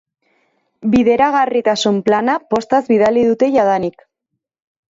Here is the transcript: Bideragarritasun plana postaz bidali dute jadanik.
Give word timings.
Bideragarritasun 0.95 2.01
plana 2.09 2.39
postaz 2.55 2.81
bidali 2.89 3.29
dute 3.31 3.53
jadanik. 3.61 4.05